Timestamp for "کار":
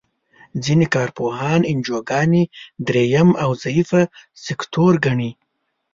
0.93-1.09